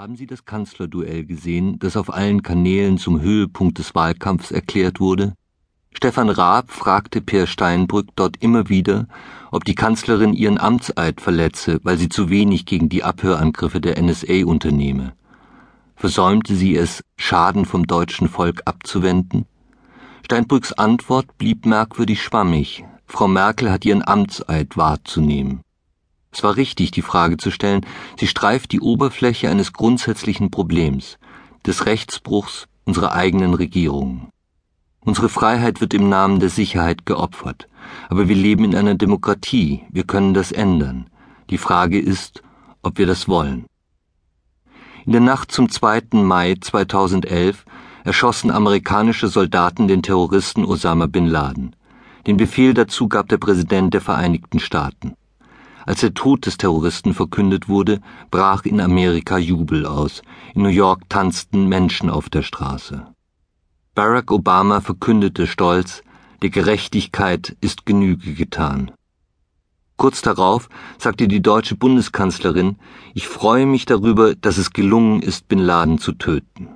[0.00, 5.34] Haben Sie das Kanzlerduell gesehen, das auf allen Kanälen zum Höhepunkt des Wahlkampfs erklärt wurde?
[5.92, 9.08] Stefan Raab fragte Peer Steinbrück dort immer wieder,
[9.50, 14.46] ob die Kanzlerin ihren Amtseid verletze, weil sie zu wenig gegen die Abhörangriffe der NSA
[14.46, 15.12] unternehme.
[15.96, 19.44] Versäumte sie es, Schaden vom deutschen Volk abzuwenden?
[20.24, 22.86] Steinbrücks Antwort blieb merkwürdig schwammig.
[23.04, 25.60] Frau Merkel hat ihren Amtseid wahrzunehmen.
[26.32, 27.84] Es war richtig, die Frage zu stellen,
[28.18, 31.18] sie streift die Oberfläche eines grundsätzlichen Problems,
[31.66, 34.28] des Rechtsbruchs unserer eigenen Regierung.
[35.02, 37.68] Unsere Freiheit wird im Namen der Sicherheit geopfert,
[38.08, 41.08] aber wir leben in einer Demokratie, wir können das ändern.
[41.48, 42.42] Die Frage ist,
[42.82, 43.66] ob wir das wollen.
[45.06, 46.02] In der Nacht zum 2.
[46.12, 47.64] Mai 2011
[48.04, 51.74] erschossen amerikanische Soldaten den Terroristen Osama bin Laden.
[52.26, 55.14] Den Befehl dazu gab der Präsident der Vereinigten Staaten.
[55.90, 60.22] Als der Tod des Terroristen verkündet wurde, brach in Amerika Jubel aus.
[60.54, 63.08] In New York tanzten Menschen auf der Straße.
[63.96, 66.04] Barack Obama verkündete stolz,
[66.42, 68.92] der Gerechtigkeit ist Genüge getan.
[69.96, 72.76] Kurz darauf sagte die deutsche Bundeskanzlerin,
[73.12, 76.68] ich freue mich darüber, dass es gelungen ist, Bin Laden zu töten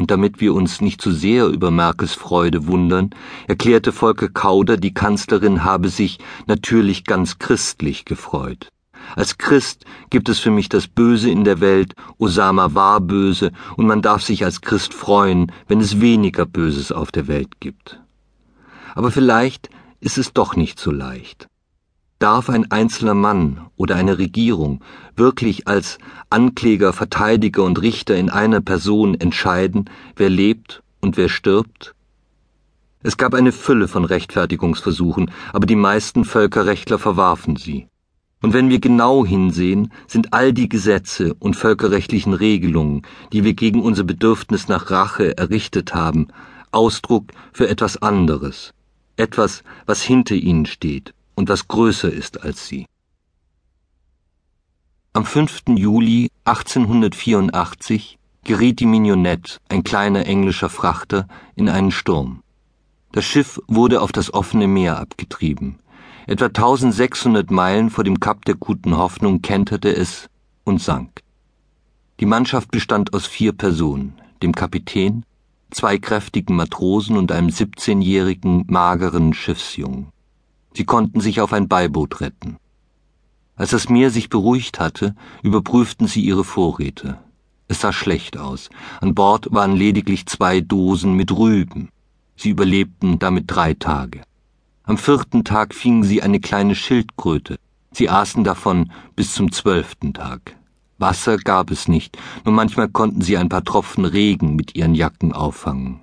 [0.00, 3.10] und damit wir uns nicht zu sehr über Merkels Freude wundern,
[3.46, 8.70] erklärte Volker Kauder, die Kanzlerin habe sich natürlich ganz christlich gefreut.
[9.14, 13.86] Als Christ gibt es für mich das Böse in der Welt, Osama war böse, und
[13.86, 18.00] man darf sich als Christ freuen, wenn es weniger Böses auf der Welt gibt.
[18.94, 19.68] Aber vielleicht
[20.00, 21.49] ist es doch nicht so leicht.
[22.20, 24.84] Darf ein einzelner Mann oder eine Regierung
[25.16, 25.96] wirklich als
[26.28, 31.94] Ankläger, Verteidiger und Richter in einer Person entscheiden, wer lebt und wer stirbt?
[33.02, 37.86] Es gab eine Fülle von Rechtfertigungsversuchen, aber die meisten Völkerrechtler verwarfen sie.
[38.42, 43.00] Und wenn wir genau hinsehen, sind all die Gesetze und völkerrechtlichen Regelungen,
[43.32, 46.28] die wir gegen unser Bedürfnis nach Rache errichtet haben,
[46.70, 48.74] Ausdruck für etwas anderes,
[49.16, 52.86] etwas, was hinter ihnen steht und was größer ist als sie.
[55.12, 55.62] Am 5.
[55.76, 61.26] Juli 1884 geriet die Mignonette, ein kleiner englischer Frachter,
[61.56, 62.42] in einen Sturm.
[63.12, 65.80] Das Schiff wurde auf das offene Meer abgetrieben.
[66.26, 70.28] Etwa 1600 Meilen vor dem Kap der Guten Hoffnung kenterte es
[70.62, 71.22] und sank.
[72.20, 75.24] Die Mannschaft bestand aus vier Personen, dem Kapitän,
[75.70, 80.08] zwei kräftigen Matrosen und einem 17-jährigen, mageren Schiffsjungen.
[80.72, 82.56] Sie konnten sich auf ein Beiboot retten.
[83.56, 87.18] Als das Meer sich beruhigt hatte, überprüften sie ihre Vorräte.
[87.68, 88.70] Es sah schlecht aus.
[89.00, 91.90] An Bord waren lediglich zwei Dosen mit Rüben.
[92.36, 94.22] Sie überlebten damit drei Tage.
[94.84, 97.58] Am vierten Tag fingen sie eine kleine Schildkröte.
[97.92, 100.56] Sie aßen davon bis zum zwölften Tag.
[100.98, 105.32] Wasser gab es nicht, nur manchmal konnten sie ein paar Tropfen Regen mit ihren Jacken
[105.32, 106.00] auffangen.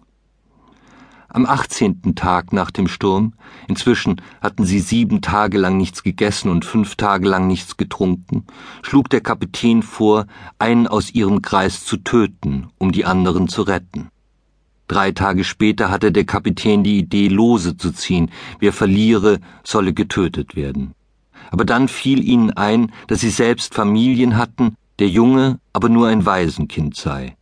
[1.30, 3.34] Am achtzehnten Tag nach dem Sturm,
[3.68, 8.46] inzwischen hatten sie sieben Tage lang nichts gegessen und fünf Tage lang nichts getrunken,
[8.82, 10.26] schlug der Kapitän vor,
[10.58, 14.10] einen aus ihrem Kreis zu töten, um die anderen zu retten.
[14.88, 20.56] Drei Tage später hatte der Kapitän die Idee, Lose zu ziehen, wer verliere, solle getötet
[20.56, 20.94] werden.
[21.52, 26.26] Aber dann fiel ihnen ein, dass sie selbst Familien hatten, der Junge aber nur ein
[26.26, 27.36] Waisenkind sei.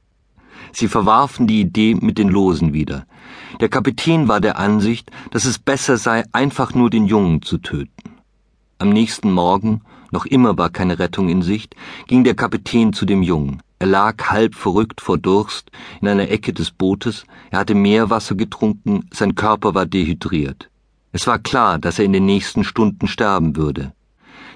[0.75, 3.05] Sie verwarfen die Idee mit den Losen wieder.
[3.61, 8.17] Der Kapitän war der Ansicht, dass es besser sei, einfach nur den Jungen zu töten.
[8.77, 11.77] Am nächsten Morgen, noch immer war keine Rettung in Sicht,
[12.07, 13.63] ging der Kapitän zu dem Jungen.
[13.79, 15.71] Er lag halb verrückt vor Durst
[16.01, 20.69] in einer Ecke des Bootes, er hatte Meerwasser getrunken, sein Körper war dehydriert.
[21.13, 23.93] Es war klar, dass er in den nächsten Stunden sterben würde.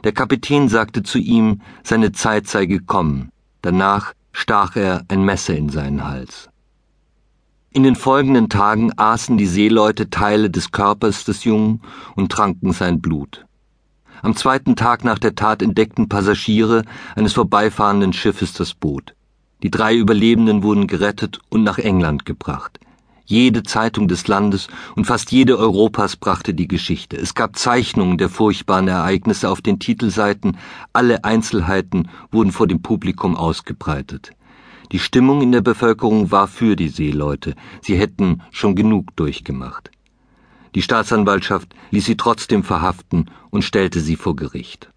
[0.04, 3.30] Der Kapitän sagte zu ihm, seine Zeit sei gekommen.
[3.62, 6.50] Danach stach er ein Messer in seinen Hals.
[7.72, 11.82] In den folgenden Tagen aßen die Seeleute Teile des Körpers des Jungen
[12.16, 13.46] und tranken sein Blut.
[14.22, 16.84] Am zweiten Tag nach der Tat entdeckten Passagiere
[17.16, 19.14] eines vorbeifahrenden Schiffes das Boot.
[19.62, 22.80] Die drei Überlebenden wurden gerettet und nach England gebracht.
[23.26, 27.16] Jede Zeitung des Landes und fast jede Europas brachte die Geschichte.
[27.16, 30.58] Es gab Zeichnungen der furchtbaren Ereignisse auf den Titelseiten,
[30.94, 34.32] alle Einzelheiten wurden vor dem Publikum ausgebreitet.
[34.92, 39.92] Die Stimmung in der Bevölkerung war für die Seeleute, sie hätten schon genug durchgemacht.
[40.74, 44.90] Die Staatsanwaltschaft ließ sie trotzdem verhaften und stellte sie vor Gericht.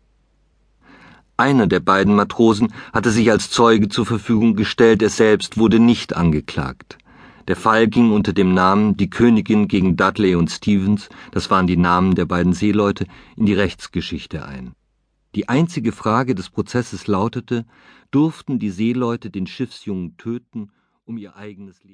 [1.36, 6.14] Einer der beiden Matrosen hatte sich als Zeuge zur Verfügung gestellt, er selbst wurde nicht
[6.14, 6.98] angeklagt.
[7.48, 11.76] Der Fall ging unter dem Namen Die Königin gegen Dudley und Stevens, das waren die
[11.76, 13.06] Namen der beiden Seeleute,
[13.36, 14.72] in die Rechtsgeschichte ein.
[15.34, 17.64] Die einzige Frage des Prozesses lautete,
[18.10, 20.70] durften die Seeleute den Schiffsjungen töten,
[21.06, 21.90] um ihr eigenes Leben